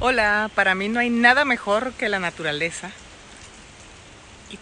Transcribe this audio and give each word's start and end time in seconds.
Hola, 0.00 0.50
para 0.56 0.74
mí 0.74 0.88
no 0.88 0.98
hay 0.98 1.08
nada 1.08 1.44
mejor 1.44 1.92
que 1.92 2.08
la 2.08 2.18
naturaleza. 2.18 2.90
Y 4.50 4.58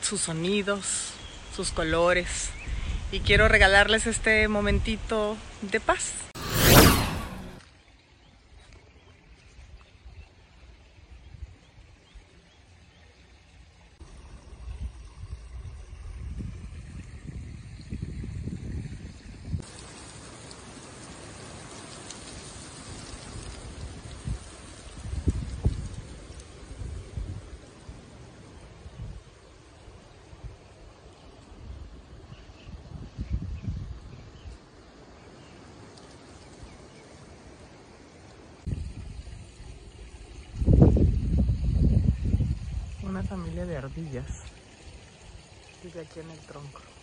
sus 0.00 0.20
sonidos, 0.20 1.12
sus 1.54 1.70
colores. 1.72 2.50
Y 3.10 3.20
quiero 3.20 3.48
regalarles 3.48 4.06
este 4.06 4.46
momentito 4.48 5.36
de 5.60 5.80
paz. 5.80 6.12
Una 43.08 43.15
familia 43.26 43.66
de 43.66 43.76
ardillas. 43.76 44.30
Vive 45.82 46.00
aquí 46.00 46.20
en 46.20 46.30
el 46.30 46.38
tronco. 46.46 46.95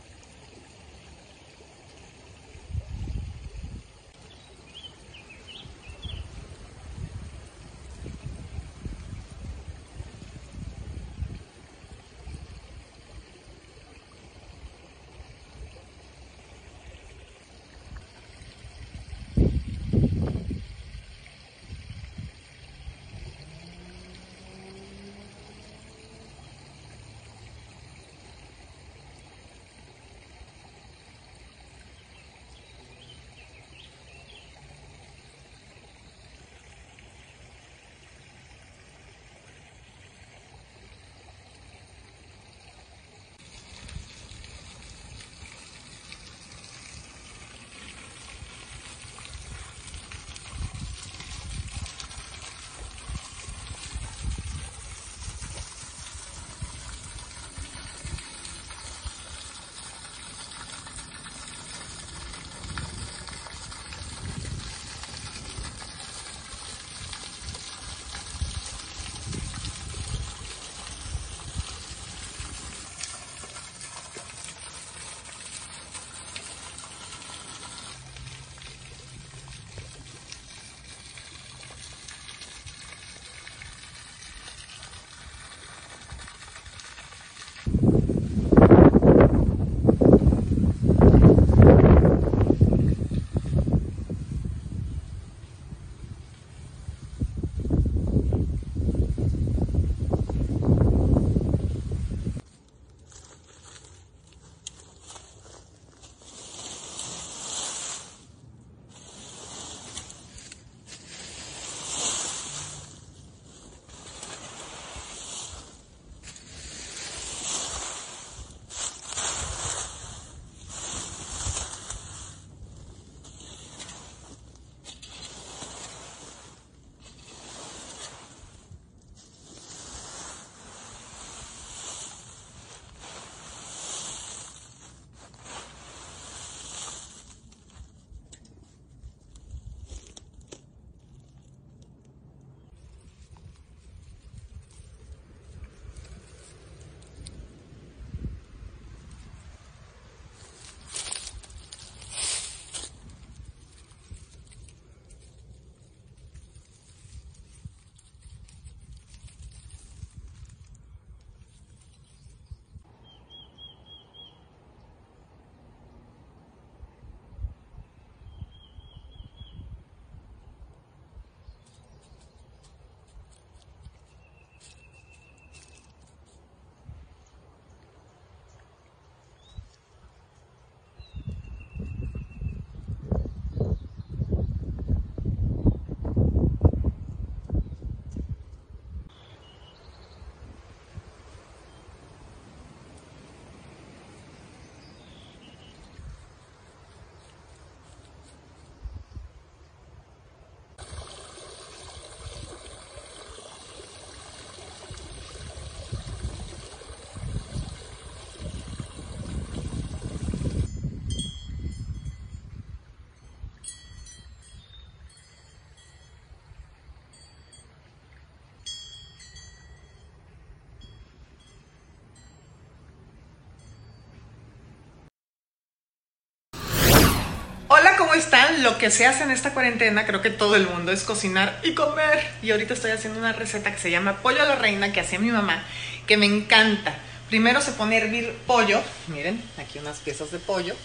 ¿Cómo 228.14 228.22
están? 228.22 228.62
Lo 228.62 228.78
que 228.78 228.92
se 228.92 229.08
hace 229.08 229.24
en 229.24 229.32
esta 229.32 229.56
cuarentena, 229.56 230.06
creo 230.06 230.22
que 230.22 230.30
todo 230.30 230.56
el 230.56 230.68
mundo 230.68 230.92
es 230.92 231.02
cocinar 231.02 231.60
y 231.64 231.74
comer. 231.74 232.24
Y 232.44 232.52
ahorita 232.52 232.76
estoy 232.76 232.92
haciendo 232.92 233.18
una 233.18 233.34
receta 233.34 233.72
que 233.72 233.80
se 233.80 233.90
llama 233.90 234.18
pollo 234.18 234.44
a 234.44 234.46
la 234.46 234.56
reina 234.56 234.94
que 234.94 235.00
hacía 235.00 235.18
mi 235.18 235.32
mamá, 235.32 235.64
que 236.06 236.16
me 236.16 236.28
encanta. 236.28 236.96
Primero 237.30 237.60
se 237.60 237.72
pone 237.72 237.96
a 237.96 238.02
hervir 238.04 238.32
pollo, 238.46 238.84
miren, 239.08 239.44
aquí 239.58 239.80
unas 239.80 239.98
piezas 239.98 240.30
de 240.30 240.38
pollo. 240.38 240.76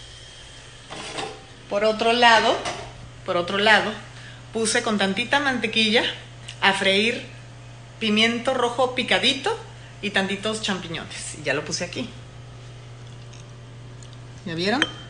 Por 1.69 1.85
otro 1.85 2.15
lado, 2.15 2.57
por 3.27 3.37
otro 3.37 3.59
lado, 3.59 3.93
puse 4.55 4.83
con 4.83 4.97
tantita 4.97 5.39
mantequilla 5.39 6.05
a 6.63 6.73
freír 6.73 7.27
pimiento 8.01 8.55
rojo 8.55 8.95
picadito 8.95 9.55
y 10.01 10.11
tantitos 10.11 10.63
champiñones. 10.63 11.35
Y 11.39 11.43
ya 11.43 11.53
lo 11.53 11.63
puse 11.63 11.85
aquí. 11.85 12.09
¿Ya 14.47 14.55
vieron? 14.55 15.08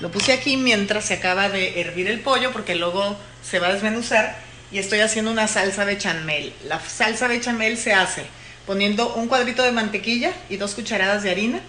Lo 0.00 0.12
puse 0.12 0.32
aquí 0.32 0.56
mientras 0.56 1.06
se 1.06 1.14
acaba 1.14 1.48
de 1.48 1.80
hervir 1.80 2.06
el 2.06 2.20
pollo 2.20 2.52
porque 2.52 2.76
luego 2.76 3.16
se 3.42 3.58
va 3.58 3.68
a 3.68 3.72
desmenuzar 3.72 4.38
y 4.70 4.78
estoy 4.78 5.00
haciendo 5.00 5.32
una 5.32 5.48
salsa 5.48 5.84
bechamel. 5.84 6.52
La 6.64 6.78
salsa 6.80 7.26
bechamel 7.26 7.76
se 7.76 7.92
hace 7.92 8.26
poniendo 8.64 9.14
un 9.14 9.26
cuadrito 9.26 9.62
de 9.62 9.72
mantequilla 9.72 10.32
y 10.48 10.56
dos 10.56 10.74
cucharadas 10.74 11.22
de 11.22 11.30
harina 11.30 11.60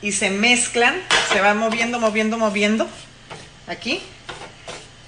y 0.00 0.12
se 0.12 0.30
mezclan, 0.30 0.94
se 1.32 1.40
va 1.40 1.54
moviendo, 1.54 1.98
moviendo, 1.98 2.38
moviendo 2.38 2.88
aquí 3.66 4.00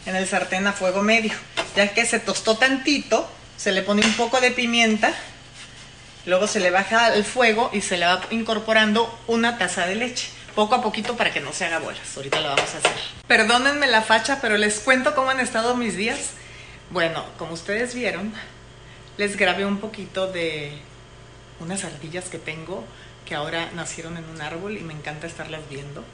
en 0.06 0.16
el 0.16 0.26
sartén 0.26 0.66
a 0.66 0.72
fuego 0.72 1.02
medio. 1.02 1.32
Ya 1.76 1.92
que 1.94 2.06
se 2.06 2.18
tostó 2.18 2.56
tantito, 2.56 3.28
se 3.56 3.70
le 3.70 3.82
pone 3.82 4.04
un 4.04 4.14
poco 4.14 4.40
de 4.40 4.50
pimienta, 4.50 5.14
luego 6.26 6.48
se 6.48 6.60
le 6.60 6.70
baja 6.70 7.14
el 7.14 7.24
fuego 7.24 7.70
y 7.72 7.82
se 7.82 7.98
le 7.98 8.06
va 8.06 8.20
incorporando 8.30 9.16
una 9.28 9.58
taza 9.58 9.86
de 9.86 9.94
leche 9.94 10.33
poco 10.54 10.74
a 10.74 10.82
poquito 10.82 11.16
para 11.16 11.32
que 11.32 11.40
no 11.40 11.52
se 11.52 11.64
haga 11.64 11.78
bolas. 11.78 12.16
Ahorita 12.16 12.40
lo 12.40 12.48
vamos 12.48 12.74
a 12.74 12.78
hacer. 12.78 12.92
Perdónenme 13.26 13.86
la 13.86 14.02
facha, 14.02 14.38
pero 14.40 14.56
les 14.56 14.80
cuento 14.80 15.14
cómo 15.14 15.30
han 15.30 15.40
estado 15.40 15.76
mis 15.76 15.96
días. 15.96 16.30
Bueno, 16.90 17.24
como 17.38 17.54
ustedes 17.54 17.94
vieron, 17.94 18.32
les 19.16 19.36
grabé 19.36 19.66
un 19.66 19.78
poquito 19.78 20.30
de 20.30 20.78
unas 21.60 21.84
ardillas 21.84 22.28
que 22.28 22.38
tengo 22.38 22.84
que 23.24 23.34
ahora 23.34 23.70
nacieron 23.74 24.16
en 24.16 24.28
un 24.28 24.40
árbol 24.40 24.76
y 24.76 24.80
me 24.80 24.92
encanta 24.92 25.26
estarlas 25.26 25.62
viendo. 25.68 26.04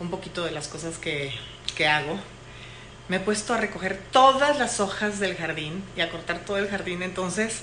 Un 0.00 0.10
poquito 0.10 0.44
de 0.44 0.50
las 0.50 0.68
cosas 0.68 0.98
que, 0.98 1.32
que 1.76 1.86
hago. 1.86 2.18
Me 3.08 3.16
he 3.16 3.20
puesto 3.20 3.54
a 3.54 3.56
recoger 3.56 4.00
todas 4.12 4.58
las 4.58 4.80
hojas 4.80 5.18
del 5.18 5.36
jardín 5.36 5.82
y 5.96 6.00
a 6.00 6.10
cortar 6.10 6.40
todo 6.40 6.58
el 6.58 6.68
jardín. 6.68 7.02
Entonces, 7.02 7.62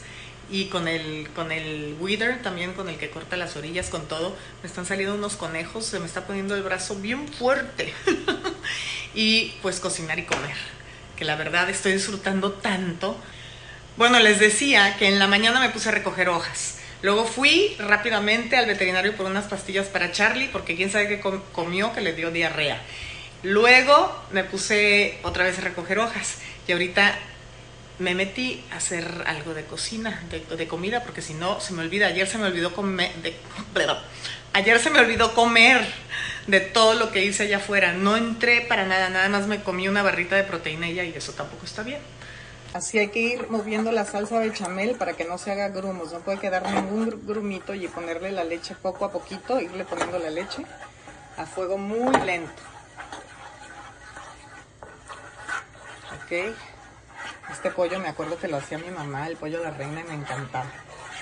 y 0.50 0.66
con 0.66 0.88
el, 0.88 1.30
con 1.36 1.52
el 1.52 1.96
weeder 2.00 2.42
también, 2.42 2.74
con 2.74 2.90
el 2.90 2.98
que 2.98 3.10
corta 3.10 3.38
las 3.38 3.56
orillas, 3.56 3.90
con 3.90 4.08
todo, 4.08 4.36
me 4.62 4.68
están 4.68 4.86
saliendo 4.86 5.16
unos 5.16 5.36
conejos, 5.36 5.86
se 5.86 6.00
me 6.00 6.06
está 6.06 6.26
poniendo 6.26 6.56
el 6.56 6.64
brazo 6.64 6.96
bien 6.96 7.28
fuerte. 7.28 7.94
y 9.16 9.54
pues 9.62 9.80
cocinar 9.80 10.20
y 10.20 10.24
comer, 10.24 10.56
que 11.16 11.26
la 11.26 11.36
verdad 11.36 11.70
estoy 11.70 11.94
disfrutando 11.94 12.52
tanto. 12.52 13.18
Bueno, 13.98 14.20
les 14.20 14.40
decía 14.40 14.96
que 14.98 15.08
en 15.08 15.20
la 15.20 15.28
mañana 15.28 15.60
me 15.60 15.70
puse 15.70 15.90
a 15.90 15.94
recoger 15.94 16.30
hojas. 16.30 16.80
Luego 17.02 17.26
fui 17.26 17.76
rápidamente 17.80 18.58
al 18.58 18.66
veterinario 18.66 19.16
por 19.16 19.26
unas 19.26 19.46
pastillas 19.46 19.88
para 19.88 20.12
Charlie, 20.12 20.50
porque 20.52 20.76
quién 20.76 20.92
sabe 20.92 21.08
qué 21.08 21.22
comió 21.52 21.94
que 21.94 22.02
le 22.02 22.14
dio 22.14 22.32
diarrea. 22.32 22.82
Luego 23.44 24.26
me 24.32 24.44
puse 24.44 25.20
otra 25.22 25.44
vez 25.44 25.60
a 25.60 25.62
recoger 25.62 26.00
hojas 26.00 26.40
y 26.68 26.72
ahorita 26.72 27.16
me 28.00 28.14
metí 28.14 28.64
a 28.72 28.78
hacer 28.78 29.24
algo 29.26 29.54
de 29.54 29.66
cocina, 29.66 30.24
de, 30.30 30.68
comida, 30.68 31.04
porque 31.04 31.22
si 31.22 31.34
no 31.34 31.60
se 31.60 31.74
me 31.74 31.82
olvida. 31.82 32.08
Ayer 32.08 32.28
se 32.28 32.38
me 32.38 32.46
olvidó 32.46 32.74
comer, 32.74 33.14
de, 33.22 33.36
ayer 34.54 34.80
se 34.80 34.90
me 34.90 35.00
olvidó 35.00 35.34
comer 35.34 35.86
de 36.48 36.60
todo 36.60 36.94
lo 36.94 37.12
que 37.12 37.24
hice 37.24 37.44
allá 37.44 37.58
afuera. 37.58 37.94
No 37.94 38.18
entré 38.18 38.62
para 38.62 38.86
nada, 38.86 39.10
nada 39.10 39.30
más 39.30 39.48
me 39.48 39.64
comí 39.64 39.88
una 39.88 40.04
barrita 40.04 40.36
de 40.36 40.44
proteína 40.44 40.90
y 40.90 41.00
eso 41.00 41.34
tampoco 41.34 41.66
está 41.66 41.84
bien. 41.84 42.00
Así 42.74 43.00
hay 43.00 43.08
que 43.08 43.22
ir 43.22 43.48
moviendo 43.50 43.94
la 43.94 44.04
salsa 44.04 44.40
bechamel 44.40 44.96
para 44.96 45.14
que 45.14 45.24
no 45.24 45.38
se 45.38 45.50
haga 45.50 45.70
grumos. 45.70 46.12
No 46.12 46.20
puede 46.20 46.40
quedar 46.40 46.70
ningún 46.70 47.22
grumito 47.26 47.74
y 47.74 47.88
ponerle 47.88 48.34
la 48.34 48.44
leche 48.44 48.76
poco 48.76 49.06
a 49.06 49.12
poquito, 49.14 49.62
irle 49.62 49.86
poniendo 49.86 50.20
la 50.20 50.30
leche 50.30 50.66
a 51.38 51.46
fuego 51.46 51.78
muy 51.78 52.14
lento. 52.26 52.52
Ok. 56.26 56.75
Este 57.56 57.72
pollo 57.72 58.00
me 58.00 58.10
acuerdo 58.10 58.38
que 58.38 58.50
lo 58.50 58.58
hacía 58.58 58.78
mi 58.78 58.90
mamá, 58.90 59.28
el 59.28 59.38
pollo 59.38 59.60
de 59.60 59.64
la 59.64 59.72
reina, 59.72 60.02
y 60.02 60.04
me 60.04 60.14
encantaba. 60.14 60.70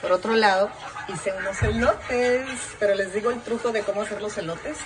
Por 0.01 0.11
otro 0.11 0.33
lado, 0.33 0.67
hice 1.07 1.31
unos 1.31 1.61
elotes, 1.61 2.49
pero 2.79 2.95
les 2.95 3.13
digo 3.13 3.29
el 3.29 3.39
truco 3.41 3.71
de 3.71 3.83
cómo 3.83 4.01
hacer 4.01 4.19
los 4.19 4.35
elotes. 4.39 4.77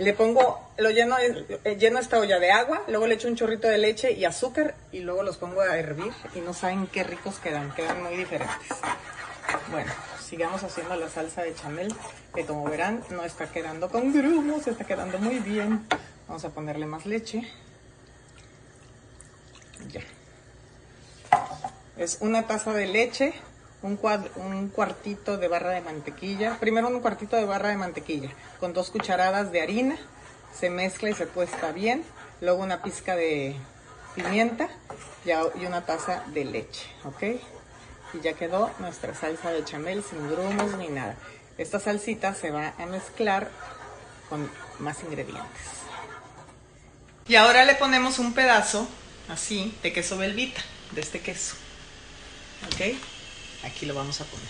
Le 0.00 0.12
pongo, 0.12 0.72
lo 0.76 0.90
lleno, 0.90 1.16
eh, 1.18 1.76
lleno 1.78 2.00
esta 2.00 2.18
olla 2.18 2.40
de 2.40 2.50
agua, 2.50 2.82
luego 2.88 3.06
le 3.06 3.14
echo 3.14 3.28
un 3.28 3.36
chorrito 3.36 3.68
de 3.68 3.78
leche 3.78 4.10
y 4.10 4.24
azúcar 4.24 4.74
y 4.90 5.00
luego 5.00 5.22
los 5.22 5.36
pongo 5.36 5.60
a 5.60 5.78
hervir 5.78 6.12
y 6.34 6.40
no 6.40 6.52
saben 6.52 6.88
qué 6.88 7.04
ricos 7.04 7.38
quedan, 7.38 7.72
quedan 7.72 8.02
muy 8.02 8.16
diferentes. 8.16 8.76
Bueno, 9.70 9.92
sigamos 10.20 10.64
haciendo 10.64 10.96
la 10.96 11.08
salsa 11.08 11.42
de 11.42 11.54
chamel, 11.54 11.94
que 12.34 12.44
como 12.44 12.64
verán 12.64 13.04
no 13.10 13.22
está 13.22 13.52
quedando 13.52 13.88
con 13.88 14.12
grumos, 14.12 14.66
está 14.66 14.84
quedando 14.84 15.18
muy 15.18 15.38
bien. 15.38 15.86
Vamos 16.26 16.44
a 16.44 16.50
ponerle 16.50 16.86
más 16.86 17.06
leche. 17.06 17.48
Ya. 19.88 20.00
Es 21.96 22.18
una 22.20 22.46
taza 22.46 22.72
de 22.72 22.86
leche, 22.86 23.32
un, 23.82 23.98
un 24.36 24.68
cuartito 24.68 25.38
de 25.38 25.48
barra 25.48 25.70
de 25.70 25.80
mantequilla. 25.80 26.58
Primero 26.58 26.88
un 26.88 27.00
cuartito 27.00 27.36
de 27.36 27.44
barra 27.44 27.70
de 27.70 27.76
mantequilla 27.76 28.30
con 28.60 28.72
dos 28.72 28.90
cucharadas 28.90 29.52
de 29.52 29.62
harina. 29.62 29.96
Se 30.58 30.70
mezcla 30.70 31.10
y 31.10 31.14
se 31.14 31.26
puesta 31.26 31.72
bien. 31.72 32.04
Luego 32.40 32.62
una 32.62 32.82
pizca 32.82 33.16
de 33.16 33.56
pimienta 34.14 34.68
y 35.24 35.66
una 35.66 35.84
taza 35.84 36.22
de 36.28 36.44
leche, 36.44 36.86
¿ok? 37.04 37.22
Y 38.14 38.20
ya 38.22 38.34
quedó 38.34 38.70
nuestra 38.78 39.14
salsa 39.14 39.50
de 39.50 39.64
chamel 39.64 40.02
sin 40.02 40.30
grumos 40.30 40.72
ni 40.78 40.88
nada. 40.88 41.16
Esta 41.58 41.80
salsita 41.80 42.34
se 42.34 42.50
va 42.50 42.74
a 42.78 42.86
mezclar 42.86 43.50
con 44.28 44.50
más 44.78 45.02
ingredientes. 45.02 45.62
Y 47.26 47.36
ahora 47.36 47.64
le 47.64 47.74
ponemos 47.74 48.18
un 48.18 48.34
pedazo 48.34 48.86
así, 49.28 49.72
de 49.82 49.92
queso 49.92 50.16
belvita, 50.18 50.62
de 50.92 51.00
este 51.00 51.20
queso. 51.20 51.54
¿Ok? 52.66 52.96
Aquí 53.64 53.86
lo 53.86 53.94
vamos 53.94 54.20
a 54.20 54.24
poner. 54.24 54.46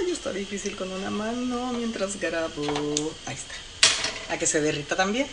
Ay, 0.00 0.10
está 0.10 0.32
difícil 0.32 0.76
con 0.76 0.92
una 0.92 1.10
mano 1.10 1.72
mientras 1.72 2.18
grabo. 2.18 2.64
Ahí 3.26 3.34
está. 3.34 4.34
A 4.34 4.38
que 4.38 4.46
se 4.46 4.60
derrita 4.60 4.96
también. 4.96 5.26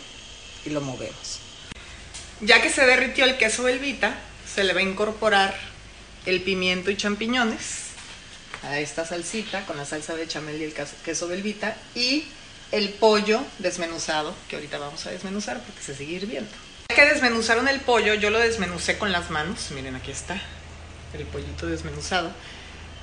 Y 0.64 0.70
lo 0.70 0.80
movemos. 0.80 1.40
Ya 2.40 2.62
que 2.62 2.70
se 2.70 2.86
derritió 2.86 3.24
el 3.24 3.36
queso 3.36 3.64
belvita, 3.64 4.18
se 4.52 4.64
le 4.64 4.72
va 4.72 4.80
a 4.80 4.82
incorporar 4.82 5.54
el 6.26 6.42
pimiento 6.42 6.90
y 6.90 6.96
champiñones 6.96 7.90
a 8.62 8.78
esta 8.78 9.06
salsita 9.06 9.64
con 9.66 9.76
la 9.76 9.86
salsa 9.86 10.14
de 10.14 10.28
chamel 10.28 10.60
y 10.60 10.64
el 10.64 10.74
queso 10.74 11.28
belvita 11.28 11.76
y 11.94 12.24
el 12.72 12.90
pollo 12.90 13.42
desmenuzado, 13.58 14.34
que 14.48 14.56
ahorita 14.56 14.78
vamos 14.78 15.04
a 15.06 15.10
desmenuzar 15.10 15.60
porque 15.60 15.82
se 15.82 15.94
sigue 15.94 16.14
hirviendo. 16.14 16.50
Ya 16.88 16.94
que 16.94 17.04
desmenuzaron 17.06 17.68
el 17.68 17.80
pollo, 17.80 18.14
yo 18.14 18.30
lo 18.30 18.38
desmenucé 18.38 18.98
con 18.98 19.12
las 19.12 19.30
manos. 19.30 19.70
Miren, 19.72 19.96
aquí 19.96 20.10
está 20.10 20.40
el 21.14 21.24
pollito 21.26 21.66
desmenuzado. 21.66 22.32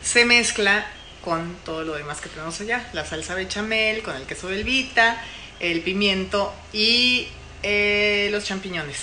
Se 0.01 0.25
mezcla 0.25 0.87
con 1.23 1.55
todo 1.65 1.83
lo 1.83 1.95
demás 1.95 2.21
que 2.21 2.29
tenemos 2.29 2.59
allá. 2.61 2.87
La 2.93 3.05
salsa 3.05 3.35
bechamel, 3.35 4.03
con 4.03 4.15
el 4.15 4.23
queso 4.23 4.47
belvita, 4.47 5.21
el 5.59 5.81
pimiento 5.81 6.53
y 6.71 7.27
eh, 7.63 8.29
los 8.31 8.45
champiñones. 8.45 8.97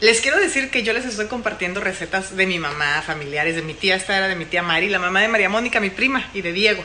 Les 0.00 0.20
quiero 0.20 0.38
decir 0.38 0.70
que 0.70 0.82
yo 0.82 0.92
les 0.92 1.06
estoy 1.06 1.26
compartiendo 1.26 1.80
recetas 1.80 2.36
de 2.36 2.46
mi 2.46 2.58
mamá, 2.58 3.02
familiares, 3.02 3.54
de 3.54 3.62
mi 3.62 3.72
tía, 3.72 3.94
esta 3.94 4.16
era 4.16 4.26
de 4.26 4.34
mi 4.34 4.46
tía 4.46 4.60
Mari, 4.60 4.88
la 4.88 4.98
mamá 4.98 5.20
de 5.20 5.28
María 5.28 5.48
Mónica, 5.48 5.78
mi 5.78 5.90
prima, 5.90 6.28
y 6.34 6.42
de 6.42 6.52
Diego. 6.52 6.82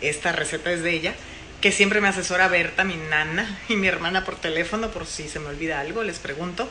Esta 0.00 0.32
receta 0.32 0.72
es 0.72 0.82
de 0.82 0.92
ella 0.92 1.14
que 1.60 1.72
siempre 1.72 2.00
me 2.00 2.08
asesora 2.08 2.48
Berta, 2.48 2.84
mi 2.84 2.96
nana, 2.96 3.58
y 3.68 3.76
mi 3.76 3.88
hermana 3.88 4.24
por 4.24 4.36
teléfono, 4.36 4.90
por 4.90 5.06
si 5.06 5.28
se 5.28 5.40
me 5.40 5.48
olvida 5.48 5.80
algo, 5.80 6.02
les 6.02 6.18
pregunto. 6.18 6.68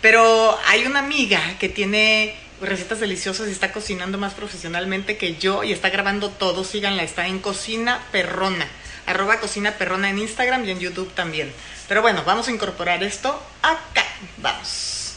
Pero 0.00 0.58
hay 0.66 0.86
una 0.86 0.98
amiga 0.98 1.40
que 1.58 1.68
tiene 1.68 2.36
recetas 2.60 3.00
deliciosas 3.00 3.48
y 3.48 3.52
está 3.52 3.72
cocinando 3.72 4.18
más 4.18 4.34
profesionalmente 4.34 5.16
que 5.16 5.36
yo 5.36 5.64
y 5.64 5.72
está 5.72 5.90
grabando 5.90 6.30
todo, 6.30 6.64
síganla, 6.64 7.02
está 7.02 7.26
en 7.26 7.38
Cocina 7.38 8.02
Perrona, 8.12 8.66
arroba 9.06 9.40
Cocina 9.40 9.72
Perrona 9.72 10.10
en 10.10 10.18
Instagram 10.18 10.64
y 10.64 10.70
en 10.70 10.80
YouTube 10.80 11.12
también. 11.14 11.52
Pero 11.88 12.02
bueno, 12.02 12.22
vamos 12.24 12.48
a 12.48 12.50
incorporar 12.50 13.02
esto 13.02 13.40
acá, 13.62 14.04
vamos. 14.38 15.16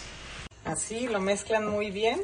Así 0.66 1.08
lo 1.08 1.20
mezclan 1.20 1.68
muy 1.68 1.92
bien. 1.92 2.22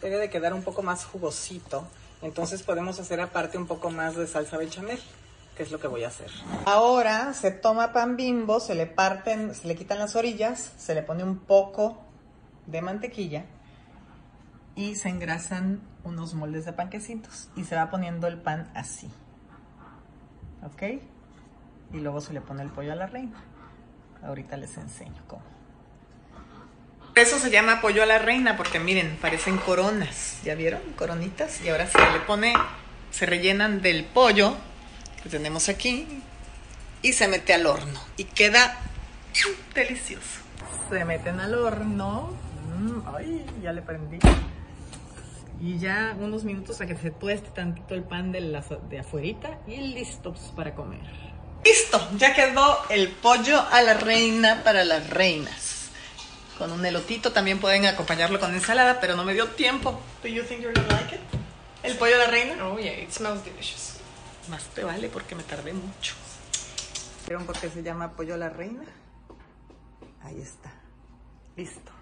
Debe 0.00 0.16
de 0.18 0.30
quedar 0.30 0.52
un 0.52 0.62
poco 0.62 0.82
más 0.82 1.04
jugosito. 1.04 1.86
Entonces 2.22 2.62
podemos 2.62 2.98
hacer 3.00 3.20
aparte 3.20 3.58
un 3.58 3.66
poco 3.66 3.90
más 3.90 4.16
de 4.16 4.26
salsa 4.26 4.56
bechamel, 4.56 4.98
que 5.56 5.64
es 5.64 5.72
lo 5.72 5.80
que 5.80 5.88
voy 5.88 6.04
a 6.04 6.08
hacer. 6.08 6.30
Ahora 6.64 7.34
se 7.34 7.50
toma 7.50 7.92
pan 7.92 8.16
bimbo, 8.16 8.60
se 8.60 8.74
le 8.74 8.86
parten, 8.86 9.54
se 9.54 9.66
le 9.66 9.74
quitan 9.74 9.98
las 9.98 10.14
orillas, 10.16 10.72
se 10.78 10.94
le 10.94 11.02
pone 11.02 11.24
un 11.24 11.38
poco 11.38 11.98
de 12.66 12.80
mantequilla 12.80 13.44
y 14.76 14.94
se 14.94 15.08
engrasan 15.08 15.80
unos 16.04 16.34
moldes 16.34 16.64
de 16.64 16.72
panquecitos 16.72 17.48
y 17.56 17.64
se 17.64 17.76
va 17.76 17.90
poniendo 17.90 18.26
el 18.28 18.40
pan 18.40 18.70
así. 18.74 19.10
¿Ok? 20.64 20.82
Y 21.92 21.98
luego 21.98 22.20
se 22.20 22.32
le 22.32 22.40
pone 22.40 22.62
el 22.62 22.70
pollo 22.70 22.92
a 22.92 22.96
la 22.96 23.06
reina. 23.06 23.44
Ahorita 24.22 24.56
les 24.56 24.76
enseño 24.78 25.22
cómo. 25.26 25.51
Eso 27.14 27.38
se 27.38 27.50
llama 27.50 27.82
pollo 27.82 28.02
a 28.02 28.06
la 28.06 28.18
reina 28.18 28.56
porque 28.56 28.80
miren, 28.80 29.18
parecen 29.20 29.58
coronas, 29.58 30.38
¿ya 30.44 30.54
vieron? 30.54 30.80
Coronitas. 30.96 31.60
Y 31.62 31.68
ahora 31.68 31.86
se 31.86 31.98
le 31.98 32.20
pone, 32.20 32.54
se 33.10 33.26
rellenan 33.26 33.82
del 33.82 34.04
pollo 34.04 34.56
que 35.22 35.28
tenemos 35.28 35.68
aquí. 35.68 36.06
y 37.02 37.12
se 37.12 37.26
mete 37.26 37.52
al 37.52 37.66
horno 37.66 38.00
y 38.16 38.24
queda 38.24 38.78
delicioso. 39.74 40.40
Se 40.88 41.04
meten 41.04 41.40
al 41.40 41.54
horno. 41.54 42.32
Mm, 42.78 43.00
ay, 43.14 43.44
ya 43.62 43.72
le 43.72 43.82
prendí. 43.82 44.18
Y 45.60 45.78
ya 45.78 46.16
unos 46.18 46.44
minutos 46.44 46.80
a 46.80 46.86
que 46.86 46.96
se 46.96 47.10
tueste 47.10 47.50
tantito 47.50 47.94
el 47.94 48.04
pan 48.04 48.32
de, 48.32 48.40
la, 48.40 48.64
de 48.88 49.00
afuerita 49.00 49.58
y 49.66 49.76
listos 49.76 50.52
para 50.56 50.74
comer. 50.74 51.00
Listo, 51.64 52.00
ya 52.16 52.34
quedó 52.34 52.78
el 52.88 53.08
pollo 53.08 53.60
a 53.70 53.82
la 53.82 53.94
reina 53.94 54.62
para 54.64 54.84
las 54.84 55.10
reinas. 55.10 55.81
Con 56.58 56.72
un 56.72 56.84
elotito 56.84 57.32
también 57.32 57.58
pueden 57.58 57.86
acompañarlo 57.86 58.38
con 58.38 58.54
ensalada, 58.54 59.00
pero 59.00 59.16
no 59.16 59.24
me 59.24 59.34
dio 59.34 59.48
tiempo. 59.48 60.00
Do 60.22 60.28
you 60.28 60.42
think 60.42 60.60
you're 60.60 60.74
gonna 60.74 61.00
like 61.00 61.14
it? 61.14 61.20
¿El 61.82 61.96
pollo 61.96 62.14
a 62.14 62.18
la 62.18 62.26
reina? 62.26 62.66
Oh 62.66 62.78
yeah, 62.78 62.92
it 62.92 63.10
smells 63.10 63.44
delicious. 63.44 63.94
Más 64.48 64.64
te 64.74 64.84
vale 64.84 65.08
porque 65.08 65.34
me 65.34 65.42
tardé 65.42 65.72
mucho. 65.72 66.14
¿Vieron 67.26 67.46
por 67.46 67.58
qué 67.58 67.70
se 67.70 67.82
llama 67.82 68.12
pollo 68.12 68.34
a 68.34 68.38
la 68.38 68.48
reina? 68.48 68.82
Ahí 70.22 70.40
está. 70.40 70.70
Listo. 71.56 71.92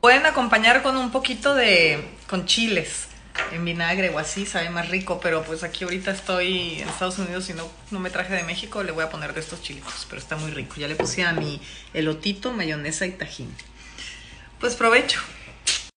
Pueden 0.00 0.26
acompañar 0.26 0.82
con 0.82 0.96
un 0.96 1.12
poquito 1.12 1.54
de... 1.54 2.16
con 2.26 2.46
chiles 2.46 3.08
en 3.52 3.64
vinagre 3.64 4.10
o 4.10 4.18
así, 4.18 4.46
sabe 4.46 4.68
más 4.70 4.88
rico, 4.88 5.20
pero 5.20 5.42
pues 5.42 5.62
aquí 5.62 5.84
ahorita 5.84 6.10
estoy 6.10 6.80
en 6.80 6.88
Estados 6.88 7.18
Unidos 7.18 7.48
y 7.50 7.54
no, 7.54 7.68
no 7.90 7.98
me 7.98 8.10
traje 8.10 8.34
de 8.34 8.42
México, 8.42 8.82
le 8.82 8.92
voy 8.92 9.04
a 9.04 9.10
poner 9.10 9.32
de 9.32 9.40
estos 9.40 9.62
chilitos, 9.62 10.06
pero 10.08 10.20
está 10.20 10.36
muy 10.36 10.50
rico. 10.50 10.76
Ya 10.76 10.88
le 10.88 10.96
puse 10.96 11.24
a 11.24 11.32
mi 11.32 11.60
elotito, 11.94 12.52
mayonesa 12.52 13.06
y 13.06 13.12
tajín. 13.12 13.54
Pues 14.62 14.76
provecho. 14.76 15.18